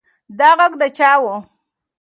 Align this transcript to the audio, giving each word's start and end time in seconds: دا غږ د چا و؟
دا 0.39 0.49
غږ 0.59 0.73
د 0.81 0.83
چا 0.97 1.11
و؟ 1.21 1.23